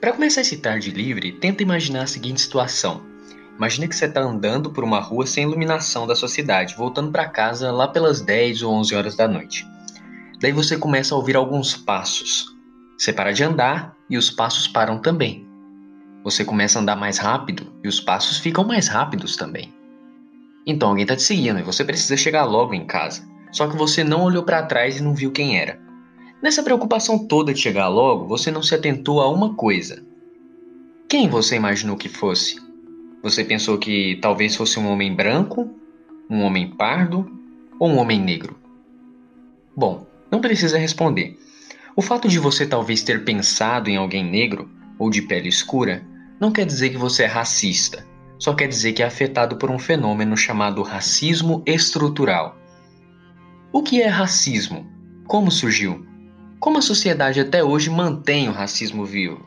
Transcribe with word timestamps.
Para 0.00 0.14
começar 0.14 0.40
esse 0.40 0.56
tarde 0.56 0.90
livre, 0.90 1.30
tenta 1.30 1.62
imaginar 1.62 2.04
a 2.04 2.06
seguinte 2.06 2.40
situação. 2.40 3.02
Imagina 3.58 3.86
que 3.86 3.94
você 3.94 4.06
está 4.06 4.22
andando 4.22 4.70
por 4.70 4.82
uma 4.82 4.98
rua 4.98 5.26
sem 5.26 5.44
iluminação 5.44 6.06
da 6.06 6.16
sua 6.16 6.28
cidade, 6.28 6.74
voltando 6.74 7.12
para 7.12 7.28
casa 7.28 7.70
lá 7.70 7.86
pelas 7.86 8.22
10 8.22 8.62
ou 8.62 8.72
11 8.76 8.94
horas 8.94 9.14
da 9.14 9.28
noite. 9.28 9.66
Daí 10.40 10.52
você 10.52 10.78
começa 10.78 11.14
a 11.14 11.18
ouvir 11.18 11.36
alguns 11.36 11.76
passos. 11.76 12.46
Você 12.96 13.12
para 13.12 13.30
de 13.32 13.44
andar 13.44 13.94
e 14.08 14.16
os 14.16 14.30
passos 14.30 14.66
param 14.66 14.98
também. 14.98 15.46
Você 16.24 16.46
começa 16.46 16.78
a 16.78 16.82
andar 16.82 16.96
mais 16.96 17.18
rápido 17.18 17.70
e 17.84 17.88
os 17.88 18.00
passos 18.00 18.38
ficam 18.38 18.64
mais 18.64 18.88
rápidos 18.88 19.36
também. 19.36 19.70
Então 20.66 20.88
alguém 20.88 21.02
está 21.02 21.14
te 21.14 21.22
seguindo 21.22 21.58
e 21.58 21.62
você 21.62 21.84
precisa 21.84 22.16
chegar 22.16 22.44
logo 22.44 22.72
em 22.72 22.86
casa. 22.86 23.22
Só 23.52 23.68
que 23.68 23.76
você 23.76 24.02
não 24.02 24.22
olhou 24.22 24.44
para 24.44 24.62
trás 24.62 24.98
e 24.98 25.02
não 25.02 25.14
viu 25.14 25.30
quem 25.30 25.58
era. 25.58 25.89
Nessa 26.42 26.62
preocupação 26.62 27.18
toda 27.18 27.52
de 27.52 27.60
chegar 27.60 27.88
logo, 27.88 28.26
você 28.26 28.50
não 28.50 28.62
se 28.62 28.74
atentou 28.74 29.20
a 29.20 29.28
uma 29.28 29.54
coisa. 29.54 30.02
Quem 31.06 31.28
você 31.28 31.56
imaginou 31.56 31.96
que 31.96 32.08
fosse? 32.08 32.56
Você 33.22 33.44
pensou 33.44 33.76
que 33.76 34.18
talvez 34.22 34.56
fosse 34.56 34.80
um 34.80 34.88
homem 34.88 35.14
branco, 35.14 35.68
um 36.30 36.42
homem 36.42 36.70
pardo 36.70 37.30
ou 37.78 37.90
um 37.90 37.98
homem 37.98 38.18
negro? 38.18 38.56
Bom, 39.76 40.06
não 40.30 40.40
precisa 40.40 40.78
responder. 40.78 41.38
O 41.94 42.00
fato 42.00 42.26
de 42.26 42.38
você 42.38 42.66
talvez 42.66 43.02
ter 43.02 43.22
pensado 43.22 43.90
em 43.90 43.96
alguém 43.96 44.24
negro 44.24 44.70
ou 44.98 45.10
de 45.10 45.20
pele 45.20 45.48
escura 45.48 46.02
não 46.40 46.50
quer 46.50 46.64
dizer 46.64 46.88
que 46.88 46.96
você 46.96 47.24
é 47.24 47.26
racista, 47.26 48.06
só 48.38 48.54
quer 48.54 48.68
dizer 48.68 48.94
que 48.94 49.02
é 49.02 49.06
afetado 49.06 49.56
por 49.56 49.70
um 49.70 49.78
fenômeno 49.78 50.34
chamado 50.38 50.82
racismo 50.82 51.62
estrutural. 51.66 52.56
O 53.70 53.82
que 53.82 54.00
é 54.00 54.08
racismo? 54.08 54.86
Como 55.26 55.50
surgiu? 55.50 56.09
Como 56.60 56.76
a 56.76 56.82
sociedade 56.82 57.40
até 57.40 57.64
hoje 57.64 57.88
mantém 57.88 58.46
o 58.46 58.52
racismo 58.52 59.06
vivo? 59.06 59.42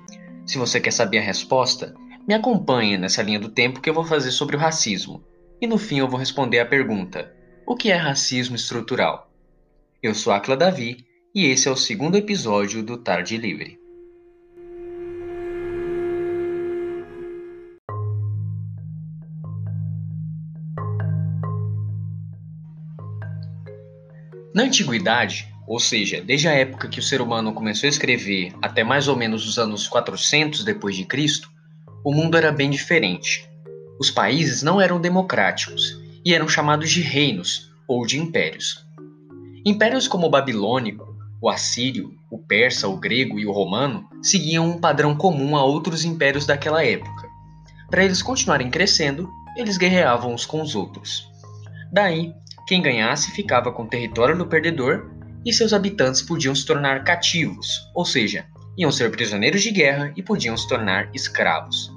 Se 0.47 0.57
você 0.57 0.81
quer 0.81 0.89
saber 0.89 1.19
a 1.19 1.21
resposta, 1.21 1.93
me 2.27 2.33
acompanhe 2.33 2.97
nessa 2.97 3.21
linha 3.21 3.39
do 3.39 3.49
tempo 3.49 3.79
que 3.79 3.87
eu 3.87 3.93
vou 3.93 4.03
fazer 4.03 4.31
sobre 4.31 4.55
o 4.55 4.59
racismo. 4.59 5.23
E 5.61 5.67
no 5.67 5.77
fim 5.77 5.99
eu 5.99 6.07
vou 6.07 6.19
responder 6.19 6.59
a 6.59 6.65
pergunta: 6.65 7.31
O 7.67 7.75
que 7.75 7.91
é 7.91 7.95
racismo 7.95 8.55
estrutural? 8.55 9.31
Eu 10.01 10.15
sou 10.15 10.33
Akla 10.33 10.57
Davi 10.57 11.05
e 11.35 11.45
esse 11.45 11.67
é 11.67 11.71
o 11.71 11.75
segundo 11.75 12.17
episódio 12.17 12.81
do 12.81 12.97
Tarde 12.97 13.37
Livre. 13.37 13.79
Na 24.55 24.63
antiguidade, 24.63 25.52
ou 25.67 25.79
seja, 25.79 26.21
desde 26.21 26.47
a 26.47 26.51
época 26.51 26.89
que 26.89 26.99
o 26.99 27.03
ser 27.03 27.21
humano 27.21 27.53
começou 27.53 27.87
a 27.87 27.89
escrever 27.89 28.53
até 28.61 28.83
mais 28.83 29.07
ou 29.07 29.15
menos 29.15 29.47
os 29.47 29.57
anos 29.57 29.87
400 29.87 30.63
depois 30.63 30.95
de 30.95 31.05
Cristo, 31.05 31.49
o 32.03 32.13
mundo 32.13 32.37
era 32.37 32.51
bem 32.51 32.69
diferente. 32.69 33.47
Os 33.99 34.11
países 34.11 34.61
não 34.61 34.81
eram 34.81 34.99
democráticos 34.99 35.97
e 36.25 36.33
eram 36.33 36.47
chamados 36.47 36.91
de 36.91 37.01
reinos 37.01 37.71
ou 37.87 38.05
de 38.05 38.19
impérios. 38.19 38.85
Impérios 39.65 40.07
como 40.07 40.27
o 40.27 40.29
babilônico, 40.29 41.15
o 41.41 41.49
assírio, 41.49 42.13
o 42.29 42.37
persa, 42.37 42.87
o 42.87 42.97
grego 42.97 43.39
e 43.39 43.45
o 43.45 43.51
romano 43.51 44.09
seguiam 44.21 44.69
um 44.69 44.79
padrão 44.79 45.15
comum 45.15 45.55
a 45.55 45.63
outros 45.63 46.03
impérios 46.03 46.45
daquela 46.45 46.83
época. 46.83 47.27
Para 47.89 48.03
eles 48.03 48.21
continuarem 48.21 48.69
crescendo, 48.69 49.29
eles 49.55 49.77
guerreavam 49.77 50.33
uns 50.33 50.45
com 50.45 50.61
os 50.61 50.75
outros. 50.75 51.29
Daí, 51.91 52.33
quem 52.67 52.81
ganhasse 52.81 53.31
ficava 53.31 53.71
com 53.71 53.83
o 53.83 53.87
território 53.87 54.37
do 54.37 54.47
perdedor 54.47 55.11
e 55.45 55.51
seus 55.51 55.73
habitantes 55.73 56.21
podiam 56.21 56.55
se 56.55 56.65
tornar 56.65 57.03
cativos, 57.03 57.67
ou 57.93 58.05
seja, 58.05 58.45
iam 58.77 58.91
ser 58.91 59.11
prisioneiros 59.11 59.61
de 59.61 59.71
guerra 59.71 60.13
e 60.15 60.23
podiam 60.23 60.55
se 60.57 60.67
tornar 60.67 61.09
escravos. 61.13 61.91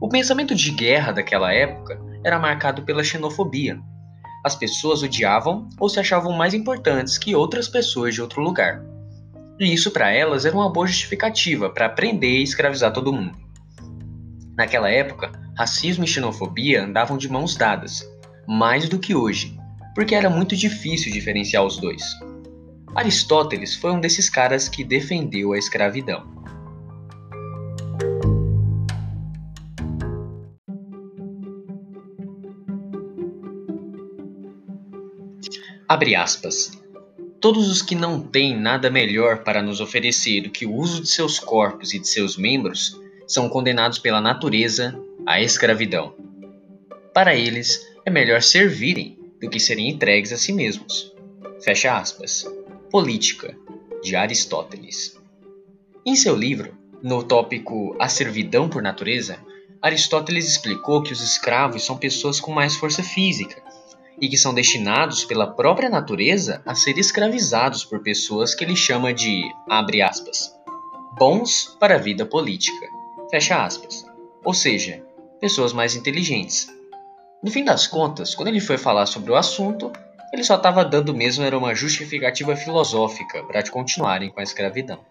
O 0.00 0.08
pensamento 0.08 0.54
de 0.54 0.70
guerra 0.70 1.12
daquela 1.12 1.52
época 1.52 2.00
era 2.24 2.38
marcado 2.38 2.82
pela 2.82 3.04
xenofobia. 3.04 3.80
As 4.44 4.54
pessoas 4.54 5.02
odiavam 5.02 5.68
ou 5.78 5.88
se 5.88 5.98
achavam 5.98 6.32
mais 6.32 6.54
importantes 6.54 7.18
que 7.18 7.34
outras 7.34 7.68
pessoas 7.68 8.14
de 8.14 8.22
outro 8.22 8.40
lugar. 8.40 8.82
E 9.58 9.72
isso 9.72 9.90
para 9.90 10.10
elas 10.10 10.44
era 10.44 10.54
uma 10.54 10.70
boa 10.72 10.86
justificativa 10.86 11.68
para 11.68 11.88
prender 11.88 12.38
e 12.38 12.42
escravizar 12.42 12.92
todo 12.92 13.12
mundo. 13.12 13.36
Naquela 14.56 14.88
época, 14.88 15.32
racismo 15.56 16.04
e 16.04 16.08
xenofobia 16.08 16.84
andavam 16.84 17.18
de 17.18 17.28
mãos 17.28 17.56
dadas, 17.56 18.08
mais 18.46 18.88
do 18.88 18.98
que 18.98 19.14
hoje, 19.14 19.58
porque 19.94 20.14
era 20.14 20.30
muito 20.30 20.56
difícil 20.56 21.12
diferenciar 21.12 21.64
os 21.64 21.78
dois. 21.78 22.02
Aristóteles 22.94 23.74
foi 23.74 23.92
um 23.92 24.00
desses 24.00 24.28
caras 24.28 24.68
que 24.68 24.82
defendeu 24.82 25.52
a 25.52 25.58
escravidão. 25.58 26.38
Abre 35.88 36.14
aspas. 36.14 36.72
Todos 37.40 37.70
os 37.70 37.80
que 37.80 37.94
não 37.94 38.20
têm 38.20 38.54
nada 38.54 38.90
melhor 38.90 39.42
para 39.42 39.62
nos 39.62 39.80
oferecer 39.80 40.42
do 40.42 40.50
que 40.50 40.66
o 40.66 40.74
uso 40.74 41.00
de 41.00 41.08
seus 41.08 41.38
corpos 41.38 41.94
e 41.94 41.98
de 41.98 42.08
seus 42.08 42.36
membros 42.36 43.00
são 43.26 43.48
condenados 43.48 43.98
pela 43.98 44.20
natureza 44.20 45.00
à 45.26 45.40
escravidão. 45.40 46.14
Para 47.14 47.34
eles, 47.34 47.86
é 48.04 48.10
melhor 48.10 48.42
servirem 48.42 49.18
do 49.40 49.48
que 49.48 49.58
serem 49.58 49.88
entregues 49.88 50.32
a 50.32 50.36
si 50.36 50.52
mesmos. 50.52 51.14
Fecha 51.62 51.96
aspas. 51.96 52.44
Política, 52.90 53.54
de 54.02 54.16
Aristóteles. 54.16 55.14
Em 56.06 56.16
seu 56.16 56.34
livro, 56.34 56.74
no 57.02 57.22
tópico 57.22 57.94
A 58.00 58.08
Servidão 58.08 58.66
por 58.66 58.80
Natureza, 58.80 59.38
Aristóteles 59.82 60.48
explicou 60.48 61.02
que 61.02 61.12
os 61.12 61.20
escravos 61.20 61.84
são 61.84 61.98
pessoas 61.98 62.40
com 62.40 62.50
mais 62.50 62.76
força 62.76 63.02
física 63.02 63.62
e 64.18 64.26
que 64.26 64.38
são 64.38 64.54
destinados 64.54 65.22
pela 65.22 65.46
própria 65.46 65.90
natureza 65.90 66.62
a 66.64 66.74
ser 66.74 66.96
escravizados 66.96 67.84
por 67.84 68.00
pessoas 68.00 68.54
que 68.54 68.64
ele 68.64 68.74
chama 68.74 69.12
de, 69.12 69.42
abre 69.68 70.00
aspas, 70.00 70.50
bons 71.18 71.76
para 71.78 71.96
a 71.96 71.98
vida 71.98 72.24
política, 72.24 72.86
fecha 73.30 73.62
aspas, 73.62 74.06
ou 74.42 74.54
seja, 74.54 75.04
pessoas 75.38 75.74
mais 75.74 75.94
inteligentes. 75.94 76.68
No 77.42 77.50
fim 77.50 77.64
das 77.64 77.86
contas, 77.86 78.34
quando 78.34 78.48
ele 78.48 78.60
foi 78.60 78.78
falar 78.78 79.04
sobre 79.04 79.30
o 79.30 79.36
assunto, 79.36 79.92
ele 80.32 80.44
só 80.44 80.56
estava 80.56 80.84
dando 80.84 81.14
mesmo 81.14 81.44
era 81.44 81.56
uma 81.56 81.74
justificativa 81.74 82.54
filosófica 82.54 83.42
para 83.44 83.68
continuarem 83.70 84.30
com 84.30 84.40
a 84.40 84.42
escravidão. 84.42 85.04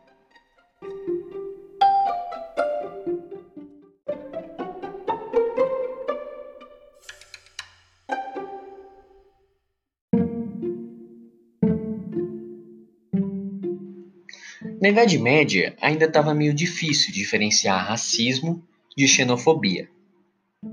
Na 14.80 14.90
Idade 14.90 15.18
Média, 15.18 15.76
ainda 15.82 16.06
estava 16.06 16.34
meio 16.36 16.54
difícil 16.54 17.12
diferenciar 17.12 17.88
racismo 17.88 18.64
de 18.96 19.08
xenofobia, 19.08 19.90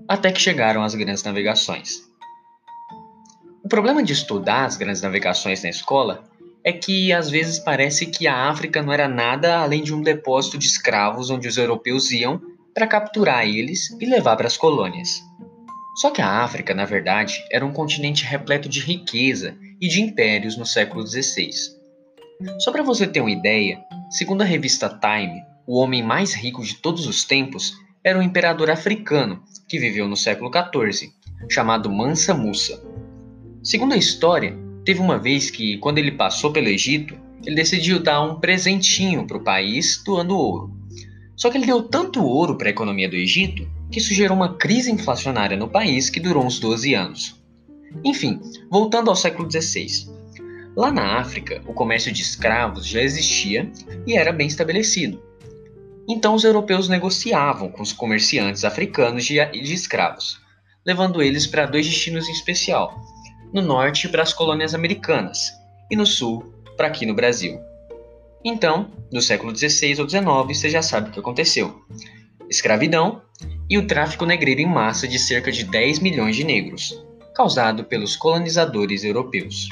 até 0.07 0.31
que 0.31 0.41
chegaram 0.41 0.83
as 0.83 0.95
grandes 0.95 1.23
navegações. 1.23 2.14
O 3.65 3.69
problema 3.69 4.03
de 4.03 4.13
estudar 4.13 4.67
as 4.67 4.77
grandes 4.77 5.01
navegações 5.01 5.63
na 5.63 5.71
escola 5.71 6.23
é 6.63 6.71
que 6.71 7.15
às 7.15 7.31
vezes 7.31 7.59
parece 7.59 8.05
que 8.05 8.27
a 8.27 8.51
África 8.51 8.83
não 8.83 8.93
era 8.93 9.09
nada 9.09 9.57
além 9.59 9.83
de 9.83 9.95
um 9.95 10.03
depósito 10.03 10.59
de 10.59 10.67
escravos 10.67 11.31
onde 11.31 11.49
os 11.49 11.57
europeus 11.57 12.11
iam 12.11 12.39
para 12.75 12.87
capturar 12.87 13.47
eles 13.49 13.91
e 13.99 14.05
levar 14.05 14.37
para 14.37 14.47
as 14.47 14.59
colônias. 14.59 15.09
Só 15.97 16.11
que 16.11 16.21
a 16.21 16.43
África, 16.43 16.75
na 16.75 16.85
verdade, 16.85 17.43
era 17.51 17.65
um 17.65 17.73
continente 17.73 18.23
repleto 18.27 18.69
de 18.69 18.81
riqueza 18.81 19.57
e 19.81 19.89
de 19.89 20.03
impérios 20.03 20.59
no 20.59 20.67
século 20.67 21.07
XVI. 21.07 21.49
Só 22.59 22.71
para 22.71 22.83
você 22.83 23.07
ter 23.07 23.23
uma 23.23 23.31
ideia, 23.31 23.83
segundo 24.11 24.43
a 24.43 24.45
revista 24.45 24.91
Time, 24.91 25.43
o 25.67 25.79
homem 25.79 26.03
mais 26.03 26.35
rico 26.35 26.63
de 26.63 26.75
todos 26.75 27.07
os 27.07 27.25
tempos 27.25 27.73
era 28.05 28.19
um 28.19 28.23
imperador 28.23 28.71
africano 28.71 29.43
que 29.67 29.79
viveu 29.79 30.07
no 30.07 30.19
século 30.19 30.51
XIV, 30.53 31.11
chamado 31.49 31.91
Mansa 31.91 32.35
Musa. 32.35 32.94
Segundo 33.65 33.95
a 33.95 33.97
história, 33.97 34.55
teve 34.85 35.01
uma 35.01 35.19
vez 35.19 35.49
que, 35.49 35.79
quando 35.79 35.97
ele 35.97 36.13
passou 36.13 36.53
pelo 36.53 36.69
Egito, 36.69 37.17
ele 37.47 37.57
decidiu 37.57 37.99
dar 37.99 38.21
um 38.21 38.39
presentinho 38.39 39.27
para 39.27 39.39
o 39.39 39.43
país 39.43 40.03
doando 40.05 40.37
ouro. 40.37 40.71
Só 41.35 41.51
que 41.51 41.57
ele 41.57 41.65
deu 41.65 41.83
tanto 41.83 42.23
ouro 42.23 42.59
para 42.59 42.69
a 42.69 42.71
economia 42.71 43.09
do 43.09 43.17
Egito 43.17 43.67
que 43.91 43.99
isso 43.99 44.13
gerou 44.13 44.37
uma 44.37 44.55
crise 44.57 44.93
inflacionária 44.93 45.57
no 45.57 45.67
país 45.67 46.11
que 46.11 46.21
durou 46.21 46.45
uns 46.45 46.61
12 46.61 46.93
anos. 46.93 47.43
Enfim, 48.05 48.39
voltando 48.71 49.09
ao 49.09 49.17
século 49.17 49.51
XVI. 49.51 50.13
Lá 50.77 50.93
na 50.93 51.19
África, 51.19 51.63
o 51.67 51.73
comércio 51.73 52.13
de 52.13 52.21
escravos 52.21 52.87
já 52.87 53.01
existia 53.01 53.73
e 54.07 54.15
era 54.15 54.31
bem 54.31 54.47
estabelecido. 54.47 55.23
Então 56.07 56.35
os 56.35 56.45
europeus 56.45 56.87
negociavam 56.87 57.71
com 57.71 57.83
os 57.83 57.95
comerciantes 57.95 58.63
africanos 58.63 59.25
de, 59.25 59.43
de 59.47 59.73
escravos, 59.73 60.39
levando 60.85 61.23
eles 61.23 61.47
para 61.47 61.65
dois 61.65 61.87
destinos 61.87 62.29
em 62.29 62.33
especial, 62.33 63.14
no 63.55 63.63
norte 63.63 64.09
para 64.09 64.25
as 64.25 64.33
colônias 64.33 64.75
americanas 64.75 65.53
e 65.89 65.95
no 65.95 66.05
sul 66.05 66.53
para 66.77 66.89
aqui 66.89 67.07
no 67.07 67.15
Brasil. 67.15 67.61
Então, 68.45 68.91
no 69.13 69.23
século 69.23 69.57
XVI 69.57 70.01
ou 70.01 70.09
XIX, 70.09 70.25
você 70.49 70.69
já 70.69 70.83
sabe 70.83 71.09
o 71.09 71.13
que 71.13 71.21
aconteceu: 71.21 71.83
escravidão 72.51 73.23
e 73.71 73.79
o 73.79 73.87
tráfico 73.87 74.27
negreiro 74.27 74.61
em 74.61 74.67
massa 74.67 75.07
de 75.07 75.21
cerca 75.21 75.53
de 75.53 75.63
10 75.63 76.01
milhões 76.01 76.35
de 76.35 76.43
negros, 76.43 77.01
causado 77.35 77.85
pelos 77.85 78.17
colonizadores 78.17 79.05
europeus. 79.05 79.69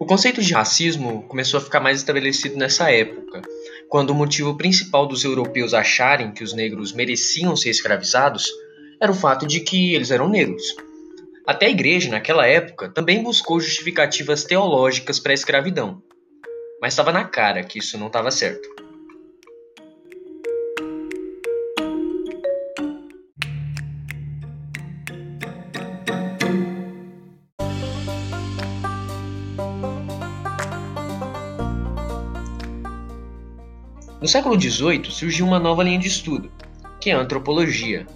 O 0.00 0.06
conceito 0.06 0.40
de 0.40 0.54
racismo 0.54 1.24
começou 1.28 1.58
a 1.58 1.62
ficar 1.62 1.78
mais 1.78 1.98
estabelecido 1.98 2.56
nessa 2.56 2.90
época, 2.90 3.42
quando 3.86 4.08
o 4.10 4.14
motivo 4.14 4.56
principal 4.56 5.06
dos 5.06 5.24
europeus 5.24 5.74
acharem 5.74 6.32
que 6.32 6.42
os 6.42 6.54
negros 6.54 6.94
mereciam 6.94 7.54
ser 7.54 7.68
escravizados 7.68 8.50
era 8.98 9.12
o 9.12 9.14
fato 9.14 9.46
de 9.46 9.60
que 9.60 9.94
eles 9.94 10.10
eram 10.10 10.26
negros. 10.26 10.74
Até 11.46 11.66
a 11.66 11.70
igreja, 11.70 12.10
naquela 12.10 12.46
época, 12.46 12.88
também 12.88 13.22
buscou 13.22 13.60
justificativas 13.60 14.42
teológicas 14.42 15.20
para 15.20 15.32
a 15.32 15.34
escravidão. 15.34 16.02
Mas 16.80 16.94
estava 16.94 17.12
na 17.12 17.24
cara 17.24 17.62
que 17.62 17.78
isso 17.78 17.98
não 17.98 18.06
estava 18.06 18.30
certo. 18.30 18.89
No 34.20 34.28
século 34.28 34.60
XVIII 34.60 35.10
surgiu 35.10 35.46
uma 35.46 35.58
nova 35.58 35.82
linha 35.82 35.98
de 35.98 36.08
estudo, 36.08 36.52
que 37.00 37.08
é 37.08 37.14
a 37.14 37.18
antropologia. 37.18 38.06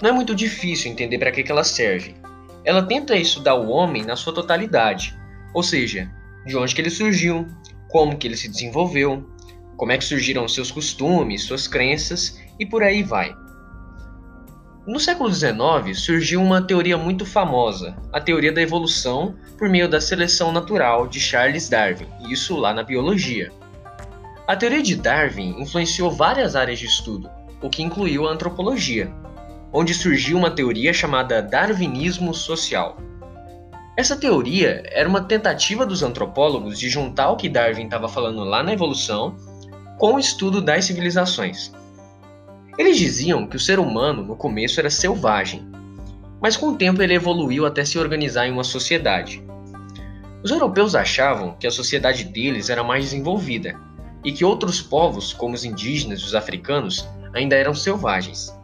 Não 0.00 0.08
é 0.08 0.12
muito 0.12 0.34
difícil 0.34 0.90
entender 0.90 1.18
para 1.18 1.30
que, 1.30 1.42
que 1.42 1.52
ela 1.52 1.64
serve. 1.64 2.14
Ela 2.64 2.82
tenta 2.82 3.14
estudar 3.14 3.56
o 3.56 3.68
homem 3.68 4.02
na 4.02 4.16
sua 4.16 4.32
totalidade, 4.32 5.14
ou 5.52 5.62
seja, 5.62 6.10
de 6.46 6.56
onde 6.56 6.74
que 6.74 6.80
ele 6.80 6.88
surgiu, 6.88 7.46
como 7.88 8.16
que 8.16 8.26
ele 8.26 8.38
se 8.38 8.48
desenvolveu, 8.48 9.28
como 9.76 9.92
é 9.92 9.98
que 9.98 10.04
surgiram 10.04 10.48
seus 10.48 10.70
costumes, 10.70 11.42
suas 11.42 11.68
crenças 11.68 12.40
e 12.58 12.64
por 12.64 12.82
aí 12.82 13.02
vai. 13.02 13.36
No 14.86 14.98
século 14.98 15.30
XIX 15.30 15.94
surgiu 15.94 16.42
uma 16.42 16.62
teoria 16.62 16.96
muito 16.96 17.26
famosa, 17.26 17.94
a 18.14 18.20
teoria 18.20 18.50
da 18.50 18.62
evolução 18.62 19.36
por 19.58 19.68
meio 19.68 19.90
da 19.90 20.00
seleção 20.00 20.52
natural 20.52 21.06
de 21.06 21.20
Charles 21.20 21.68
Darwin, 21.68 22.08
isso 22.30 22.56
lá 22.56 22.72
na 22.72 22.82
biologia. 22.82 23.52
A 24.50 24.56
teoria 24.56 24.82
de 24.82 24.96
Darwin 24.96 25.54
influenciou 25.60 26.10
várias 26.10 26.56
áreas 26.56 26.80
de 26.80 26.84
estudo, 26.84 27.30
o 27.62 27.70
que 27.70 27.84
incluiu 27.84 28.26
a 28.26 28.32
antropologia, 28.32 29.08
onde 29.72 29.94
surgiu 29.94 30.36
uma 30.36 30.50
teoria 30.50 30.92
chamada 30.92 31.40
darwinismo 31.40 32.34
social. 32.34 32.98
Essa 33.96 34.16
teoria 34.16 34.82
era 34.90 35.08
uma 35.08 35.20
tentativa 35.20 35.86
dos 35.86 36.02
antropólogos 36.02 36.80
de 36.80 36.88
juntar 36.88 37.30
o 37.30 37.36
que 37.36 37.48
Darwin 37.48 37.84
estava 37.84 38.08
falando 38.08 38.42
lá 38.42 38.60
na 38.60 38.72
evolução 38.72 39.36
com 39.96 40.14
o 40.14 40.18
estudo 40.18 40.60
das 40.60 40.84
civilizações. 40.84 41.72
Eles 42.76 42.98
diziam 42.98 43.46
que 43.46 43.54
o 43.54 43.60
ser 43.60 43.78
humano 43.78 44.24
no 44.24 44.34
começo 44.34 44.80
era 44.80 44.90
selvagem, 44.90 45.64
mas 46.42 46.56
com 46.56 46.70
o 46.70 46.76
tempo 46.76 47.00
ele 47.00 47.14
evoluiu 47.14 47.66
até 47.66 47.84
se 47.84 48.00
organizar 48.00 48.48
em 48.48 48.52
uma 48.52 48.64
sociedade. 48.64 49.44
Os 50.42 50.50
europeus 50.50 50.96
achavam 50.96 51.54
que 51.54 51.68
a 51.68 51.70
sociedade 51.70 52.24
deles 52.24 52.68
era 52.68 52.82
mais 52.82 53.04
desenvolvida 53.04 53.78
e 54.24 54.32
que 54.32 54.44
outros 54.44 54.80
povos, 54.80 55.32
como 55.32 55.54
os 55.54 55.64
indígenas 55.64 56.20
e 56.20 56.24
os 56.24 56.34
africanos, 56.34 57.06
ainda 57.34 57.56
eram 57.56 57.74
selvagens. 57.74 58.54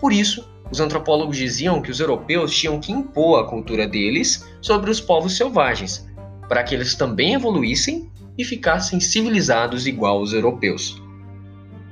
Por 0.00 0.12
isso, 0.12 0.48
os 0.70 0.80
antropólogos 0.80 1.36
diziam 1.36 1.80
que 1.80 1.90
os 1.90 2.00
europeus 2.00 2.54
tinham 2.54 2.80
que 2.80 2.92
impor 2.92 3.40
a 3.40 3.48
cultura 3.48 3.86
deles 3.86 4.46
sobre 4.60 4.90
os 4.90 5.00
povos 5.00 5.36
selvagens, 5.36 6.06
para 6.48 6.62
que 6.62 6.74
eles 6.74 6.94
também 6.94 7.34
evoluíssem 7.34 8.10
e 8.36 8.44
ficassem 8.44 9.00
civilizados 9.00 9.86
igual 9.86 10.20
os 10.20 10.32
europeus. 10.32 11.00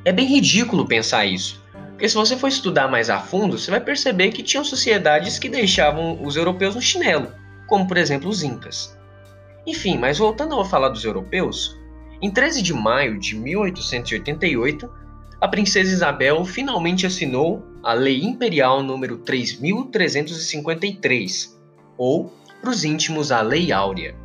É 0.04 0.12
bem 0.12 0.26
ridículo 0.26 0.86
pensar 0.86 1.26
isso, 1.26 1.60
porque 1.90 2.08
se 2.08 2.14
você 2.14 2.36
for 2.36 2.48
estudar 2.48 2.88
mais 2.88 3.08
a 3.08 3.18
fundo, 3.18 3.58
você 3.58 3.70
vai 3.70 3.80
perceber 3.80 4.30
que 4.30 4.42
tinham 4.42 4.62
sociedades 4.62 5.38
que 5.38 5.48
deixavam 5.48 6.22
os 6.22 6.36
europeus 6.36 6.74
no 6.74 6.80
chinelo, 6.80 7.32
como 7.66 7.88
por 7.88 7.96
exemplo 7.96 8.28
os 8.28 8.42
incas. 8.42 8.96
Enfim, 9.66 9.98
mas 9.98 10.18
voltando 10.18 10.60
a 10.60 10.64
falar 10.64 10.90
dos 10.90 11.04
europeus, 11.04 11.76
em 12.20 12.30
13 12.30 12.62
de 12.62 12.72
maio 12.72 13.18
de 13.18 13.34
1888, 13.36 14.88
a 15.40 15.48
princesa 15.48 15.92
Isabel 15.92 16.44
finalmente 16.44 17.06
assinou 17.06 17.64
a 17.82 17.92
Lei 17.92 18.22
Imperial 18.22 18.82
número 18.82 19.18
3353, 19.18 21.54
ou, 21.98 22.32
para 22.60 22.70
os 22.70 22.84
íntimos, 22.84 23.30
a 23.30 23.42
Lei 23.42 23.70
Áurea. 23.70 24.16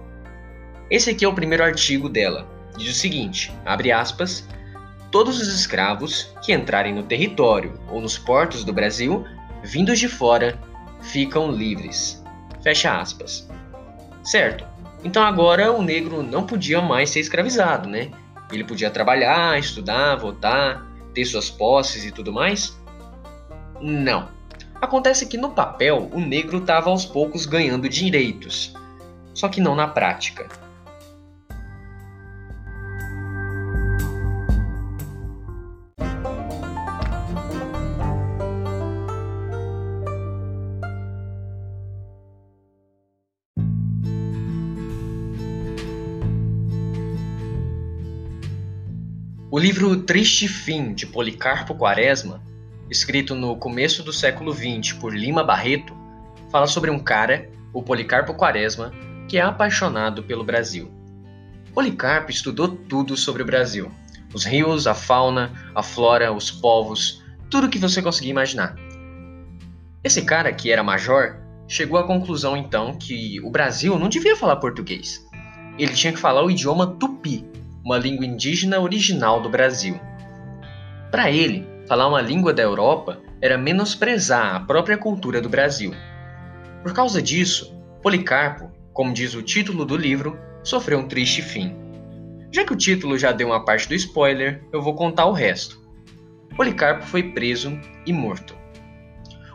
Esse 0.90 1.10
aqui 1.10 1.26
é 1.26 1.28
o 1.28 1.34
primeiro 1.34 1.64
artigo 1.64 2.08
dela. 2.10 2.48
Diz 2.78 2.96
o 2.96 2.98
seguinte, 2.98 3.52
abre 3.66 3.92
aspas, 3.92 4.48
todos 5.12 5.40
os 5.40 5.54
escravos 5.54 6.34
que 6.42 6.54
entrarem 6.54 6.96
no 6.96 7.04
território 7.04 7.78
ou 7.90 8.00
nos 8.00 8.18
portos 8.18 8.64
do 8.64 8.72
Brasil, 8.72 9.26
vindos 9.64 10.00
de 10.00 10.08
fora, 10.08 10.58
ficam 11.02 11.52
livres. 11.52 12.24
Fecha 12.64 12.98
aspas. 13.00 13.48
Certo. 14.24 14.71
Então 15.04 15.24
agora 15.24 15.72
o 15.72 15.82
negro 15.82 16.22
não 16.22 16.46
podia 16.46 16.82
mais 16.82 17.10
ser 17.10 17.20
escravizado, 17.20 17.90
né? 17.90 18.12
Ele 18.52 18.64
podia 18.64 18.92
trabalhar, 18.92 19.58
estudar, 19.58 20.16
votar, 20.16 20.86
ter 21.14 21.26
suas 21.26 21.50
posses 21.50 22.06
e 22.06 22.12
tudo 22.12 22.32
mais? 22.32 22.78
Não. 23.80 24.30
Acontece 24.80 25.26
que 25.26 25.38
no 25.38 25.52
papel 25.52 26.10
o 26.12 26.20
negro 26.20 26.58
estava 26.58 26.90
aos 26.90 27.06
poucos 27.06 27.46
ganhando 27.46 27.88
direitos, 27.88 28.74
só 29.34 29.48
que 29.48 29.62
não 29.62 29.76
na 29.76 29.88
prática. 29.88 30.48
O 49.54 49.60
livro 49.60 49.98
Triste 50.04 50.48
Fim 50.48 50.94
de 50.94 51.06
Policarpo 51.06 51.76
Quaresma, 51.76 52.42
escrito 52.90 53.36
no 53.36 53.58
começo 53.58 54.02
do 54.02 54.14
século 54.14 54.54
XX 54.54 54.94
por 54.94 55.14
Lima 55.14 55.44
Barreto, 55.44 55.94
fala 56.50 56.66
sobre 56.66 56.90
um 56.90 56.98
cara, 56.98 57.50
o 57.74 57.84
Policarpo 57.84 58.34
Quaresma, 58.34 58.94
que 59.28 59.38
é 59.38 59.42
apaixonado 59.42 60.24
pelo 60.24 60.46
Brasil. 60.46 60.90
Policarpo 61.74 62.32
estudou 62.32 62.70
tudo 62.70 63.18
sobre 63.18 63.44
o 63.44 63.46
Brasil: 63.46 63.92
os 64.34 64.46
rios, 64.46 64.88
a 64.88 64.94
fauna, 64.94 65.52
a 65.76 65.84
flora, 65.84 66.32
os 66.32 66.50
povos, 66.50 67.22
tudo 67.50 67.68
que 67.68 67.78
você 67.78 68.02
conseguir 68.02 68.30
imaginar. 68.30 68.78
Esse 70.02 70.22
cara, 70.22 70.54
que 70.54 70.72
era 70.72 70.82
major, 70.82 71.36
chegou 71.68 72.00
à 72.00 72.08
conclusão 72.08 72.56
então 72.56 72.98
que 72.98 73.42
o 73.42 73.52
Brasil 73.52 74.00
não 74.00 74.08
devia 74.08 74.38
falar 74.38 74.56
português. 74.56 75.28
Ele 75.78 75.92
tinha 75.92 76.14
que 76.14 76.20
falar 76.20 76.42
o 76.42 76.50
idioma 76.50 76.88
tupi, 76.88 77.51
uma 77.84 77.98
língua 77.98 78.26
indígena 78.26 78.80
original 78.80 79.42
do 79.42 79.50
Brasil. 79.50 80.00
Para 81.12 81.32
ele, 81.32 81.68
falar 81.88 82.08
uma 82.08 82.22
língua 82.22 82.54
da 82.54 82.64
Europa 82.64 83.20
era 83.42 83.58
menosprezar 83.58 84.56
a 84.56 84.60
própria 84.60 84.98
cultura 84.98 85.42
do 85.42 85.50
Brasil. 85.50 85.94
Por 86.84 86.94
causa 86.94 87.22
disso, 87.22 87.76
Policarpo, 88.02 88.72
como 88.94 89.14
diz 89.14 89.34
o 89.34 89.42
título 89.42 89.86
do 89.86 89.98
livro, 89.98 90.40
sofreu 90.64 91.00
um 91.00 91.08
triste 91.08 91.42
fim. 91.42 91.76
Já 92.52 92.66
que 92.66 92.74
o 92.74 92.78
título 92.78 93.18
já 93.18 93.32
deu 93.32 93.48
uma 93.48 93.64
parte 93.64 93.88
do 93.88 93.96
spoiler, 93.96 94.64
eu 94.72 94.82
vou 94.82 94.96
contar 94.96 95.26
o 95.26 95.32
resto. 95.32 95.82
Policarpo 96.56 97.06
foi 97.06 97.32
preso 97.32 97.80
e 98.06 98.12
morto. 98.12 98.56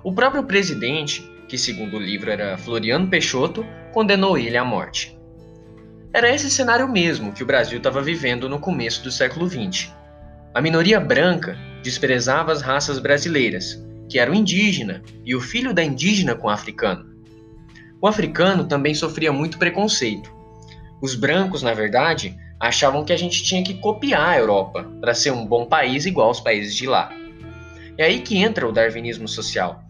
O 0.02 0.12
próprio 0.12 0.44
presidente, 0.44 1.22
que 1.48 1.58
segundo 1.58 1.96
o 1.96 2.00
livro 2.00 2.30
era 2.30 2.56
Floriano 2.56 3.08
Peixoto, 3.08 3.64
condenou 3.92 4.38
ele 4.38 4.56
à 4.56 4.64
morte. 4.64 5.15
Era 6.16 6.34
esse 6.34 6.50
cenário 6.50 6.88
mesmo 6.88 7.30
que 7.30 7.42
o 7.42 7.46
Brasil 7.46 7.76
estava 7.76 8.00
vivendo 8.00 8.48
no 8.48 8.58
começo 8.58 9.04
do 9.04 9.12
século 9.12 9.46
XX. 9.46 9.92
A 10.54 10.62
minoria 10.62 10.98
branca 10.98 11.58
desprezava 11.82 12.50
as 12.52 12.62
raças 12.62 12.98
brasileiras, 12.98 13.84
que 14.08 14.18
era 14.18 14.30
o 14.30 14.34
indígena 14.34 15.02
e 15.26 15.36
o 15.36 15.42
filho 15.42 15.74
da 15.74 15.84
indígena 15.84 16.34
com 16.34 16.46
o 16.46 16.50
africano. 16.50 17.04
O 18.00 18.06
africano 18.06 18.64
também 18.64 18.94
sofria 18.94 19.30
muito 19.30 19.58
preconceito. 19.58 20.34
Os 21.02 21.14
brancos, 21.14 21.62
na 21.62 21.74
verdade, 21.74 22.34
achavam 22.58 23.04
que 23.04 23.12
a 23.12 23.18
gente 23.18 23.44
tinha 23.44 23.62
que 23.62 23.74
copiar 23.74 24.30
a 24.30 24.38
Europa 24.38 24.90
para 25.02 25.12
ser 25.12 25.32
um 25.32 25.44
bom 25.44 25.66
país 25.66 26.06
igual 26.06 26.28
aos 26.28 26.40
países 26.40 26.74
de 26.74 26.86
lá. 26.86 27.12
É 27.98 28.06
aí 28.06 28.20
que 28.20 28.38
entra 28.38 28.66
o 28.66 28.72
darwinismo 28.72 29.28
social. 29.28 29.84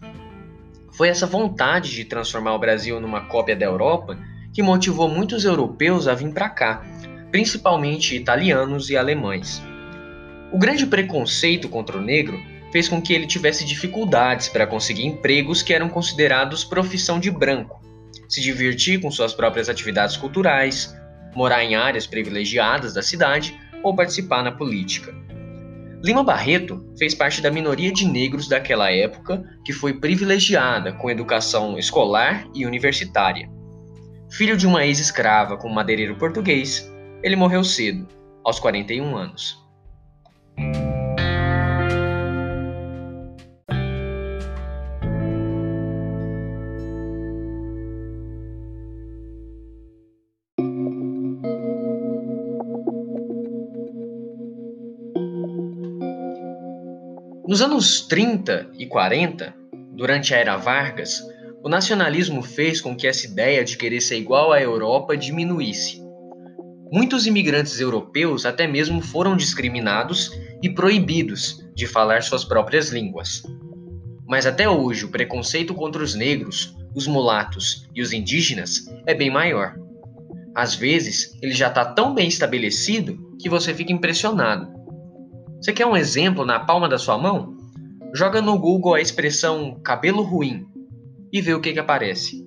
Foi 0.90 1.09
essa 1.09 1.25
vontade 1.25 1.92
de 1.92 2.04
transformar 2.04 2.56
o 2.56 2.59
Brasil 2.59 3.00
numa 3.00 3.26
cópia 3.26 3.54
da 3.54 3.64
Europa 3.64 4.18
que 4.56 4.62
motivou 4.62 5.06
muitos 5.06 5.44
europeus 5.44 6.08
a 6.08 6.14
vir 6.14 6.32
para 6.32 6.48
cá, 6.48 6.82
principalmente 7.30 8.16
italianos 8.16 8.88
e 8.88 8.96
alemães. 8.96 9.62
O 10.50 10.56
grande 10.56 10.86
preconceito 10.86 11.68
contra 11.68 11.98
o 11.98 12.00
negro 12.00 12.40
fez 12.72 12.88
com 12.88 13.02
que 13.02 13.12
ele 13.12 13.26
tivesse 13.26 13.66
dificuldades 13.66 14.48
para 14.48 14.66
conseguir 14.66 15.04
empregos 15.04 15.60
que 15.60 15.75
eram 15.75 15.90
considerados 15.90 16.64
profissão 16.64 17.20
de 17.20 17.30
branco, 17.30 17.82
se 18.30 18.40
divertir 18.40 18.98
com 18.98 19.10
suas 19.10 19.34
próprias 19.34 19.68
atividades 19.68 20.16
culturais, 20.16 20.96
morar 21.34 21.62
em 21.62 21.75
áreas 21.75 22.06
privilegiadas 22.06 22.94
da 22.94 23.02
cidade 23.02 23.54
ou 23.82 23.94
participar 23.94 24.42
na 24.42 24.52
política. 24.52 25.14
Lima 26.02 26.25
Barreto 26.25 26.82
fez 26.98 27.14
parte 27.14 27.42
da 27.42 27.50
minoria 27.50 27.92
de 27.92 28.06
negros 28.06 28.48
daquela 28.48 28.90
época 28.90 29.44
que 29.66 29.75
foi 29.75 30.00
privilegiada 30.00 30.94
com 30.94 31.10
educação 31.10 31.78
escolar 31.78 32.48
e 32.54 32.64
universitária. 32.64 33.54
Filho 34.30 34.56
de 34.56 34.66
uma 34.66 34.85
ex-escrava 34.85 35.56
com 35.56 35.68
um 35.68 35.73
madeireiro 35.73 36.16
português, 36.16 36.90
ele 37.23 37.37
morreu 37.37 37.62
cedo, 37.62 38.06
aos 38.45 38.59
41 38.59 39.16
anos. 39.16 39.64
Nos 57.49 57.62
anos 57.62 58.02
30 58.02 58.71
e 58.76 58.87
40, 58.87 59.54
durante 59.92 60.35
a 60.35 60.37
era 60.37 60.56
Vargas, 60.56 61.23
o 61.66 61.68
nacionalismo 61.68 62.42
fez 62.42 62.80
com 62.80 62.94
que 62.94 63.08
essa 63.08 63.26
ideia 63.26 63.64
de 63.64 63.76
querer 63.76 64.00
ser 64.00 64.16
igual 64.16 64.52
à 64.52 64.62
Europa 64.62 65.16
diminuísse. 65.16 66.00
Muitos 66.92 67.26
imigrantes 67.26 67.80
europeus 67.80 68.46
até 68.46 68.68
mesmo 68.68 69.02
foram 69.02 69.37
discriminados 69.37 70.30
e 70.62 70.70
proibidos 70.70 71.66
de 71.75 71.85
falar 71.85 72.23
suas 72.23 72.44
próprias 72.44 72.90
línguas. 72.90 73.42
Mas 74.28 74.46
até 74.46 74.70
hoje 74.70 75.06
o 75.06 75.11
preconceito 75.11 75.75
contra 75.75 76.04
os 76.04 76.14
negros, 76.14 76.73
os 76.94 77.08
mulatos 77.08 77.88
e 77.92 78.00
os 78.00 78.12
indígenas 78.12 78.88
é 79.04 79.12
bem 79.12 79.28
maior. 79.28 79.75
Às 80.54 80.76
vezes, 80.76 81.37
ele 81.42 81.52
já 81.52 81.66
está 81.66 81.85
tão 81.85 82.14
bem 82.14 82.28
estabelecido 82.28 83.37
que 83.40 83.49
você 83.49 83.75
fica 83.75 83.92
impressionado. 83.92 84.73
Você 85.61 85.73
quer 85.73 85.87
um 85.87 85.96
exemplo 85.96 86.46
na 86.46 86.61
palma 86.61 86.88
da 86.88 86.96
sua 86.96 87.18
mão? 87.18 87.56
Joga 88.14 88.40
no 88.40 88.56
Google 88.56 88.94
a 88.94 89.00
expressão 89.00 89.80
cabelo 89.82 90.23
ruim 90.23 90.64
e 91.33 91.40
vê 91.40 91.54
o 91.54 91.61
que, 91.61 91.73
que 91.73 91.78
aparece. 91.78 92.45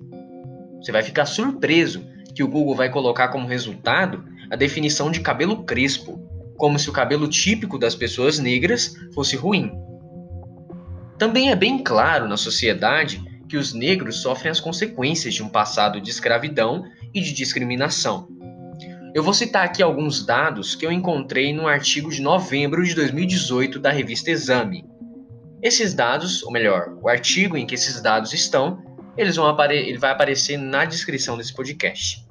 Você 0.80 0.92
vai 0.92 1.02
ficar 1.02 1.26
surpreso 1.26 2.04
que 2.34 2.42
o 2.42 2.48
Google 2.48 2.74
vai 2.74 2.90
colocar 2.90 3.28
como 3.28 3.46
resultado 3.46 4.24
a 4.50 4.56
definição 4.56 5.10
de 5.10 5.20
cabelo 5.20 5.64
crespo, 5.64 6.18
como 6.56 6.78
se 6.78 6.88
o 6.88 6.92
cabelo 6.92 7.28
típico 7.28 7.78
das 7.78 7.94
pessoas 7.94 8.38
negras 8.38 8.94
fosse 9.14 9.36
ruim. 9.36 9.72
Também 11.18 11.50
é 11.50 11.56
bem 11.56 11.82
claro 11.82 12.26
na 12.26 12.36
sociedade 12.36 13.22
que 13.48 13.56
os 13.56 13.74
negros 13.74 14.22
sofrem 14.22 14.50
as 14.50 14.60
consequências 14.60 15.34
de 15.34 15.42
um 15.42 15.48
passado 15.48 16.00
de 16.00 16.10
escravidão 16.10 16.84
e 17.12 17.20
de 17.20 17.32
discriminação. 17.32 18.28
Eu 19.12 19.24
vou 19.24 19.34
citar 19.34 19.64
aqui 19.64 19.82
alguns 19.82 20.24
dados 20.24 20.76
que 20.76 20.86
eu 20.86 20.92
encontrei 20.92 21.52
no 21.52 21.66
artigo 21.66 22.10
de 22.10 22.22
novembro 22.22 22.84
de 22.84 22.94
2018 22.94 23.80
da 23.80 23.90
revista 23.90 24.30
Exame. 24.30 24.84
Esses 25.62 25.94
dados, 25.94 26.42
ou 26.42 26.52
melhor, 26.52 26.96
o 27.02 27.08
artigo 27.08 27.56
em 27.56 27.66
que 27.66 27.74
esses 27.74 28.00
dados 28.00 28.32
estão, 28.32 28.82
eles 29.16 29.36
vão 29.36 29.54
ele 29.70 29.98
vai 29.98 30.10
aparecer 30.10 30.56
na 30.56 30.84
descrição 30.84 31.36
desse 31.36 31.52
podcast. 31.52 32.26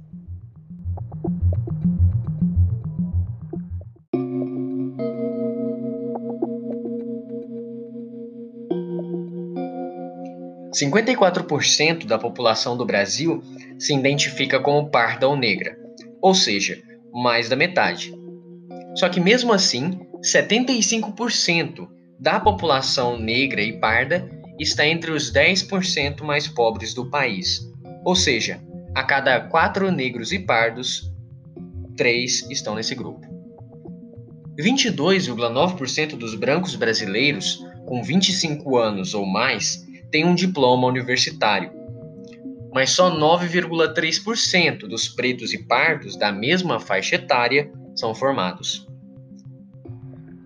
Cinquenta 10.72 11.12
e 11.12 11.16
quatro 11.16 11.44
por 11.44 11.66
cento 11.66 12.08
da 12.08 12.18
população 12.18 12.78
do 12.78 12.86
Brasil 12.86 13.44
se 13.78 13.94
identifica 13.94 14.60
como 14.60 14.90
parda 14.90 15.28
ou 15.28 15.36
negra 15.36 15.78
ou 16.22 16.34
seja, 16.34 16.82
mais 17.14 17.50
da 17.50 17.56
metade. 17.56 18.14
Só 18.96 19.10
que 19.10 19.20
mesmo 19.20 19.54
assim, 19.54 20.00
75% 20.22 21.88
da 22.20 22.40
população 22.40 23.18
negra 23.18 23.62
e 23.62 23.80
parda 23.80 24.30
está 24.60 24.86
entre 24.86 25.12
os 25.12 25.32
10% 25.32 26.22
mais 26.22 26.48
pobres 26.48 26.94
do 26.94 27.10
país. 27.10 27.62
Ou 28.04 28.16
seja, 28.16 28.62
a 28.94 29.04
cada 29.04 29.40
quatro 29.40 29.90
negros 29.90 30.34
e 30.34 30.40
pardos, 30.40 31.10
três 31.96 32.50
estão 32.50 32.76
nesse 32.76 32.94
grupo. 32.94 33.26
22,9% 34.60 36.18
dos 36.18 36.36
brancos 36.36 36.76
brasileiros 36.76 37.64
com 37.86 38.04
25 38.04 38.78
anos 38.78 39.14
ou 39.14 39.26
mais 39.26 39.88
têm 40.12 40.26
um 40.26 40.36
diploma 40.36 40.88
universitário, 40.88 41.72
mas 42.74 42.92
só 42.92 43.10
9,3% 43.10 44.80
dos 44.80 45.08
pretos 45.08 45.54
e 45.54 45.64
pardos 45.64 46.18
da 46.18 46.32
mesma 46.32 46.80
faixa 46.80 47.16
etária 47.16 47.72
são 47.96 48.14
formados. 48.14 48.89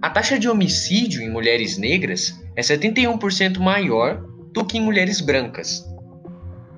A 0.04 0.10
taxa 0.10 0.38
de 0.38 0.50
homicídio 0.50 1.22
em 1.22 1.32
mulheres 1.32 1.78
negras 1.78 2.38
é 2.58 2.62
71% 2.62 3.60
maior 3.60 4.22
do 4.52 4.66
que 4.66 4.78
em 4.78 4.82
mulheres 4.82 5.22
brancas. 5.22 5.90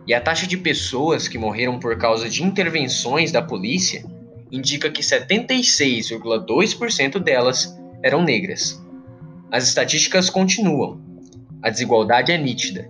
E 0.05 0.13
a 0.13 0.21
taxa 0.21 0.45
de 0.45 0.55
pessoas 0.55 1.27
que 1.27 1.39
morreram 1.39 1.79
por 1.79 1.97
causa 1.97 2.29
de 2.29 2.43
intervenções 2.43 3.31
da 3.31 3.41
polícia 3.41 4.05
indica 4.51 4.91
que 4.91 5.01
76,2% 5.01 7.17
delas 7.17 7.75
eram 8.03 8.21
negras. 8.21 8.79
As 9.51 9.67
estatísticas 9.67 10.29
continuam. 10.29 11.01
A 11.63 11.71
desigualdade 11.71 12.31
é 12.31 12.37
nítida. 12.37 12.87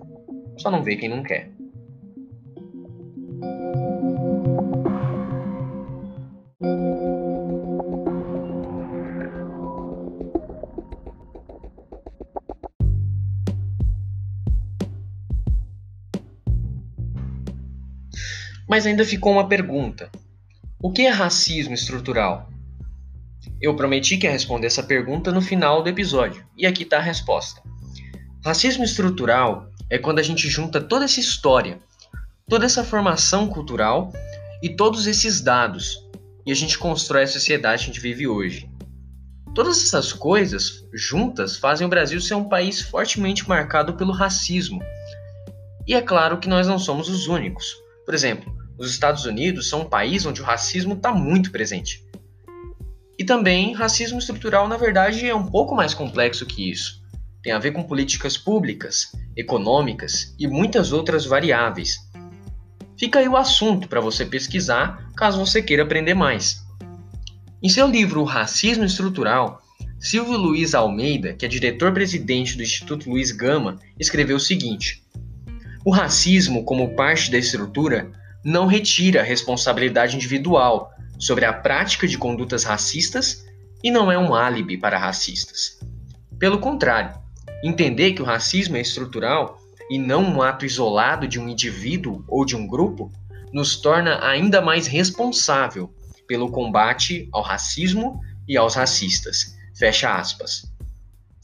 Só 0.58 0.70
não 0.70 0.84
vê 0.84 0.98
quem 0.98 1.08
não 1.08 1.24
quer. 1.24 1.50
Mas 18.76 18.86
ainda 18.86 19.06
ficou 19.06 19.32
uma 19.32 19.48
pergunta: 19.48 20.10
o 20.82 20.92
que 20.92 21.04
é 21.04 21.10
racismo 21.10 21.74
estrutural? 21.74 22.50
Eu 23.62 23.74
prometi 23.74 24.18
que 24.18 24.28
ia 24.28 24.32
responder 24.34 24.68
essa 24.68 24.84
pergunta 24.84 25.32
no 25.32 25.42
final 25.42 25.82
do 25.82 25.88
episódio, 25.88 26.46
e 26.58 26.66
aqui 26.66 26.84
está 26.84 26.98
a 26.98 27.02
resposta. 27.02 27.62
Racismo 28.44 28.84
estrutural 28.84 29.70
é 29.90 29.98
quando 29.98 30.20
a 30.20 30.22
gente 30.22 30.50
junta 30.50 30.82
toda 30.82 31.06
essa 31.06 31.22
história, 31.22 31.80
toda 32.50 32.66
essa 32.66 32.84
formação 32.84 33.48
cultural 33.48 34.12
e 34.62 34.76
todos 34.76 35.08
esses 35.08 35.40
dados, 35.40 36.06
e 36.46 36.52
a 36.52 36.56
gente 36.56 36.78
constrói 36.78 37.24
a 37.24 37.28
sociedade 37.28 37.86
que 37.86 37.92
a 37.92 37.94
gente 37.94 38.04
vive 38.04 38.28
hoje. 38.28 38.70
Todas 39.54 39.82
essas 39.82 40.12
coisas 40.12 40.86
juntas 40.94 41.56
fazem 41.56 41.88
o 41.88 41.90
Brasil 41.90 42.20
ser 42.20 42.34
um 42.34 42.50
país 42.50 42.82
fortemente 42.82 43.48
marcado 43.48 43.94
pelo 43.94 44.12
racismo. 44.12 44.84
E 45.88 45.94
é 45.94 46.02
claro 46.02 46.40
que 46.40 46.50
nós 46.50 46.68
não 46.68 46.78
somos 46.78 47.08
os 47.08 47.28
únicos. 47.28 47.74
Por 48.06 48.14
exemplo, 48.14 48.65
os 48.78 48.92
Estados 48.92 49.26
Unidos 49.26 49.70
são 49.70 49.82
um 49.82 49.90
país 49.90 50.26
onde 50.26 50.42
o 50.42 50.46
racismo 50.46 50.94
está 50.94 51.14
muito 51.14 51.52
presente. 51.52 52.04
E 53.18 53.24
também, 53.24 53.74
racismo 53.74 54.20
estrutural, 54.20 54.68
na 54.68 54.76
verdade, 54.76 55.26
é 55.28 55.34
um 55.34 55.46
pouco 55.46 55.74
mais 55.74 55.94
complexo 55.94 56.46
que 56.46 56.70
isso. 56.70 57.02
Tem 57.42 57.54
a 57.54 57.60
ver 57.60 57.72
com 57.72 57.84
políticas 57.84 58.38
públicas, 58.38 59.12
econômicas 59.36 60.36
e 60.38 60.48
muitas 60.48 60.92
outras 60.92 61.26
variáveis. 61.26 61.96
Fica 62.98 63.20
aí 63.20 63.28
o 63.28 63.38
assunto 63.38 63.88
para 63.88 64.02
você 64.02 64.26
pesquisar, 64.26 65.12
caso 65.16 65.40
você 65.40 65.62
queira 65.62 65.84
aprender 65.84 66.14
mais. 66.14 66.66
Em 67.62 67.70
seu 67.70 67.88
livro 67.88 68.22
O 68.22 68.26
Racismo 68.26 68.84
Estrutural, 68.84 69.62
Silvio 69.98 70.38
Luiz 70.38 70.76
Almeida, 70.76 71.34
que 71.34 71.46
é 71.46 71.48
diretor-presidente 71.48 72.58
do 72.58 72.64
Instituto 72.64 73.10
Luiz 73.10 73.32
Gama, 73.32 73.80
escreveu 74.00 74.38
o 74.38 74.40
seguinte: 74.40 75.04
O 75.86 75.92
racismo, 75.92 76.64
como 76.64 76.96
parte 76.96 77.32
da 77.32 77.38
estrutura, 77.38 78.12
não 78.46 78.68
retira 78.68 79.22
a 79.22 79.24
responsabilidade 79.24 80.16
individual 80.16 80.92
sobre 81.18 81.46
a 81.46 81.52
prática 81.52 82.08
de 82.08 82.16
condutas 82.16 82.64
racistas 82.64 83.44
e 83.84 83.90
não 83.90 84.12
é 84.12 84.20
um 84.20 84.36
álibi 84.36 84.78
para 84.78 85.00
racistas. 85.00 85.80
Pelo 86.38 86.60
contrário, 86.60 87.20
entender 87.64 88.14
que 88.14 88.22
o 88.22 88.26
racismo 88.26 88.78
é 88.78 88.82
estrutural 88.82 89.60
e 89.90 89.98
não 89.98 90.24
um 90.24 90.44
ato 90.44 90.64
isolado 90.64 91.28
de 91.28 91.40
um 91.40 91.50
indivíduo 91.50 92.24
ou 92.28 92.46
de 92.46 92.56
um 92.56 92.68
grupo 92.68 93.12
nos 93.52 93.78
torna 93.78 94.24
ainda 94.24 94.62
mais 94.62 94.86
responsável 94.86 95.92
pelo 96.28 96.52
combate 96.52 97.28
ao 97.32 97.42
racismo 97.42 98.22
e 98.48 98.56
aos 98.56 98.76
racistas. 98.76 99.56
Fecha 99.74 100.16
aspas. 100.16 100.72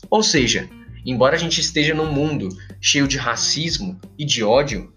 Ou 0.07 0.21
seja, 0.21 0.69
embora 1.03 1.35
a 1.35 1.39
gente 1.39 1.59
esteja 1.59 1.95
num 1.95 2.11
mundo 2.11 2.49
cheio 2.79 3.07
de 3.07 3.17
racismo 3.17 3.99
e 4.17 4.25
de 4.25 4.43
ódio, 4.43 4.93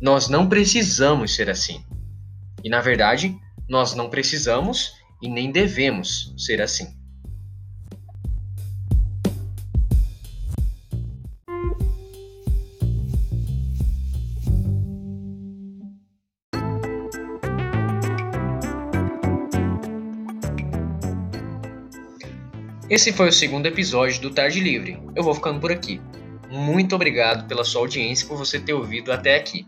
nós 0.00 0.28
não 0.28 0.48
precisamos 0.48 1.34
ser 1.34 1.48
assim. 1.48 1.82
E 2.62 2.68
na 2.68 2.80
verdade, 2.80 3.36
nós 3.68 3.94
não 3.94 4.10
precisamos 4.10 4.92
e 5.22 5.28
nem 5.28 5.50
devemos 5.50 6.34
ser 6.36 6.60
assim. 6.60 6.94
Esse 22.88 23.12
foi 23.12 23.28
o 23.28 23.32
segundo 23.32 23.66
episódio 23.66 24.22
do 24.22 24.30
Tarde 24.30 24.60
Livre. 24.60 25.02
Eu 25.14 25.24
vou 25.24 25.34
ficando 25.34 25.58
por 25.58 25.72
aqui. 25.72 26.00
Muito 26.48 26.94
obrigado 26.94 27.48
pela 27.48 27.64
sua 27.64 27.80
audiência 27.80 28.24
e 28.24 28.28
por 28.28 28.38
você 28.38 28.60
ter 28.60 28.74
ouvido 28.74 29.12
até 29.12 29.34
aqui. 29.34 29.66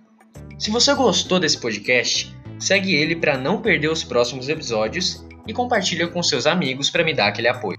Se 0.59 0.73
você 0.73 0.93
gostou 0.93 1.39
desse 1.39 1.57
podcast, 1.57 2.35
segue 2.59 2.93
ele 2.93 3.15
para 3.15 3.39
não 3.39 3.63
perder 3.63 3.89
os 3.89 4.03
próximos 4.03 4.49
episódios 4.49 5.25
e 5.47 5.53
compartilha 5.53 6.09
com 6.09 6.21
seus 6.21 6.47
amigos 6.47 6.91
para 6.91 7.05
me 7.05 7.15
dar 7.15 7.29
aquele 7.29 7.47
apoio. 7.47 7.79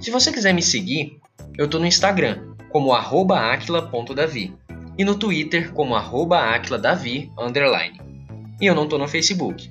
Se 0.00 0.10
você 0.10 0.32
quiser 0.32 0.52
me 0.52 0.62
seguir, 0.62 1.20
eu 1.56 1.66
estou 1.66 1.80
no 1.80 1.86
Instagram 1.86 2.54
como 2.70 2.92
aquila.davi 2.92 4.52
e 4.98 5.04
no 5.04 5.14
Twitter 5.14 5.72
como 5.72 5.94
aquiladavi 5.94 7.30
E 8.60 8.66
eu 8.66 8.74
não 8.74 8.84
estou 8.84 8.98
no 8.98 9.06
Facebook. 9.06 9.70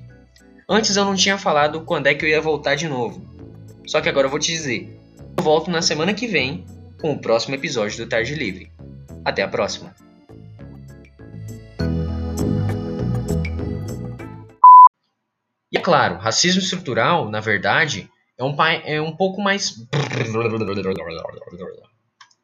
Antes 0.66 0.96
eu 0.96 1.04
não 1.04 1.14
tinha 1.14 1.36
falado 1.36 1.82
quando 1.82 2.06
é 2.06 2.14
que 2.14 2.24
eu 2.24 2.30
ia 2.30 2.40
voltar 2.40 2.76
de 2.76 2.88
novo, 2.88 3.22
só 3.86 4.00
que 4.00 4.08
agora 4.08 4.26
eu 4.26 4.30
vou 4.30 4.38
te 4.38 4.52
dizer. 4.52 4.98
Eu 5.36 5.44
volto 5.44 5.70
na 5.70 5.82
semana 5.82 6.14
que 6.14 6.26
vem 6.26 6.64
com 6.98 7.12
o 7.12 7.18
próximo 7.18 7.54
episódio 7.54 7.98
do 7.98 8.08
Tarde 8.08 8.34
Livre. 8.34 8.72
Até 9.22 9.42
a 9.42 9.48
próxima. 9.48 9.94
E 15.72 15.78
é 15.78 15.80
claro, 15.80 16.18
racismo 16.18 16.60
estrutural, 16.60 17.30
na 17.30 17.40
verdade, 17.40 18.10
é 18.38 18.44
um, 18.44 18.54
é 18.84 19.00
um 19.00 19.16
pouco 19.16 19.40
mais. 19.40 19.74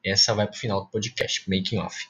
Essa 0.05 0.35
vai 0.35 0.47
pro 0.47 0.59
final 0.59 0.81
do 0.81 0.91
podcast, 0.91 1.49
making 1.49 1.79
off. 1.79 2.07